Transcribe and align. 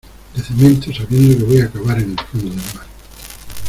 de 0.35 0.41
cemento 0.41 0.91
sabiendo 0.91 1.37
que 1.37 1.43
voy 1.43 1.61
a 1.61 1.65
acabar 1.65 1.99
en 2.01 2.13
el 2.13 2.19
fondo 2.25 2.47
del 2.49 2.55
mar 2.73 2.87